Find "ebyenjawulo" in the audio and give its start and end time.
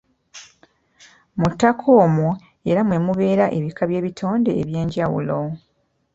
4.61-5.39